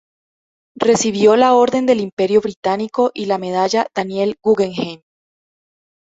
Recibió 0.79 1.35
la 1.35 1.53
Orden 1.53 1.85
del 1.85 1.99
Imperio 1.99 2.41
Británico 2.41 3.11
y 3.13 3.25
la 3.27 3.37
Medalla 3.37 3.85
Daniel 3.95 4.35
Guggenheim. 4.43 5.01